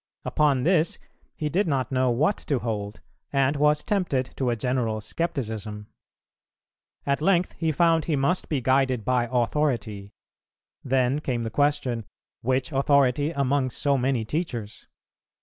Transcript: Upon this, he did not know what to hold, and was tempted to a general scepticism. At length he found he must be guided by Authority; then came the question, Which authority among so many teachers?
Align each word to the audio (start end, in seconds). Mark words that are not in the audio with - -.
Upon 0.25 0.63
this, 0.63 0.97
he 1.35 1.47
did 1.47 1.67
not 1.67 1.91
know 1.91 2.09
what 2.09 2.35
to 2.47 2.57
hold, 2.57 3.01
and 3.31 3.55
was 3.55 3.83
tempted 3.83 4.31
to 4.37 4.49
a 4.49 4.55
general 4.55 4.99
scepticism. 4.99 5.85
At 7.05 7.21
length 7.21 7.51
he 7.53 7.71
found 7.71 8.05
he 8.05 8.15
must 8.15 8.49
be 8.49 8.61
guided 8.61 9.05
by 9.05 9.29
Authority; 9.31 10.15
then 10.83 11.19
came 11.19 11.43
the 11.43 11.51
question, 11.51 12.05
Which 12.41 12.71
authority 12.71 13.29
among 13.29 13.69
so 13.69 13.95
many 13.95 14.25
teachers? 14.25 14.87